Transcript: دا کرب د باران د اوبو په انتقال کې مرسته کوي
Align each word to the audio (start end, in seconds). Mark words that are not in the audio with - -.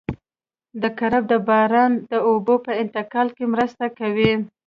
دا 0.81 0.89
کرب 0.99 1.23
د 1.29 1.33
باران 1.47 1.91
د 2.11 2.13
اوبو 2.27 2.55
په 2.65 2.71
انتقال 2.83 3.27
کې 3.35 3.45
مرسته 3.53 3.85
کوي 3.99 4.31